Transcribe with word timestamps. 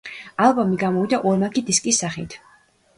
ალბომი 0.45 0.79
გამოვიდა 0.85 1.21
ორმაგი 1.33 1.67
დისკის 1.71 2.05
სახით. 2.05 2.43